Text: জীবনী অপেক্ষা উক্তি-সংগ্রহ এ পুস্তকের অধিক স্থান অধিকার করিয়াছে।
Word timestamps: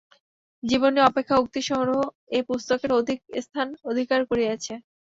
জীবনী 0.63 0.99
অপেক্ষা 1.01 1.35
উক্তি-সংগ্রহ 1.37 2.01
এ 2.29 2.49
পুস্তকের 2.49 2.91
অধিক 2.99 3.19
স্থান 3.43 3.67
অধিকার 3.85 4.19
করিয়াছে। 4.29 4.73